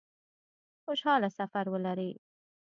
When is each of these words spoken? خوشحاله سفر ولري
خوشحاله 0.85 1.29
سفر 1.37 1.65
ولري 1.73 2.11